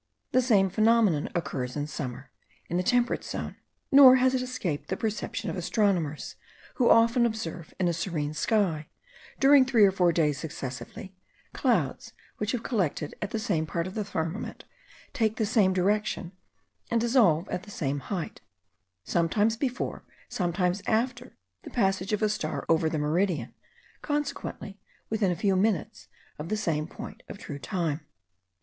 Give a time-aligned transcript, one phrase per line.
[0.31, 2.31] The same phenomenon occurs in summer,
[2.69, 3.57] in the temperate zone;
[3.91, 6.37] nor has it escaped the perception of astronomers,
[6.77, 8.87] who often observe, in a serene sky,
[9.39, 11.13] during three or four days successively,
[11.53, 14.63] clouds which have collected at the same part of the firmament,
[15.13, 16.31] take the same direction,
[16.89, 18.41] and dissolve at the same height;
[19.03, 23.53] sometimes before, sometimes after the passage of a star over the meridian,
[24.01, 24.79] consequently
[25.11, 26.07] within a few minutes
[26.39, 28.01] of the same point of true time.